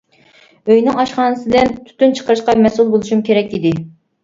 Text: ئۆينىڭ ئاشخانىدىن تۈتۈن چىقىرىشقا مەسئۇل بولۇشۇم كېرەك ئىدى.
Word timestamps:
ئۆينىڭ 0.71 0.97
ئاشخانىدىن 1.03 1.77
تۈتۈن 1.91 2.17
چىقىرىشقا 2.21 2.57
مەسئۇل 2.65 2.93
بولۇشۇم 2.97 3.25
كېرەك 3.31 3.57
ئىدى. 3.61 3.77